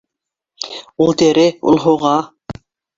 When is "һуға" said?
1.87-2.19